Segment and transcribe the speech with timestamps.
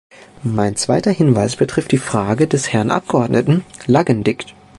[0.41, 4.45] Mein zweiter Hinweis betrifft die Frage des Herrn Abgeordneten Lagendijk.